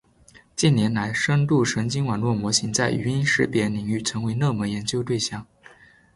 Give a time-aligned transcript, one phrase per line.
[0.55, 5.45] 近年来，深度神经网络模型在语音识别领域成为热门研究对象。